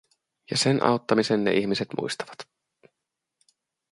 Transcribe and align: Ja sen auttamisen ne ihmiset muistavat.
Ja 0.51 0.57
sen 0.57 0.81
auttamisen 0.83 1.43
ne 1.43 1.51
ihmiset 1.53 1.89
muistavat. 1.99 2.39